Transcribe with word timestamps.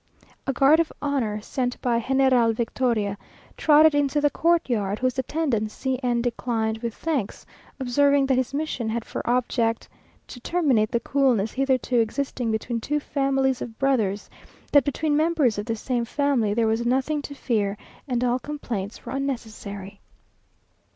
A 0.47 0.51
guard 0.51 0.79
of 0.79 0.91
honour 0.99 1.41
sent 1.41 1.79
by 1.79 1.99
General 1.99 2.53
Victoria, 2.53 3.19
trotted 3.55 3.93
into 3.93 4.19
the 4.19 4.31
courtyard, 4.31 4.97
whose 4.97 5.19
attendance 5.19 5.75
C 5.75 5.99
n 6.01 6.23
declined 6.23 6.79
with 6.79 6.95
thanks, 6.95 7.45
observing 7.79 8.25
that 8.25 8.37
his 8.39 8.51
mission 8.51 8.89
had 8.89 9.05
for 9.05 9.21
object 9.29 9.87
to 10.29 10.39
terminate 10.39 10.89
the 10.89 10.99
coolness 10.99 11.51
hitherto 11.51 11.99
existing 11.99 12.49
between 12.49 12.81
two 12.81 12.99
families 12.99 13.61
of 13.61 13.77
brothers; 13.77 14.27
that 14.71 14.85
between 14.85 15.15
members 15.15 15.59
of 15.59 15.67
the 15.67 15.75
same 15.75 16.03
family 16.05 16.55
there 16.55 16.65
was 16.65 16.83
nothing 16.83 17.21
to 17.21 17.35
fear, 17.35 17.77
and 18.07 18.23
all 18.23 18.39
compliments 18.39 19.05
were 19.05 19.11
unnecessary. 19.13 20.01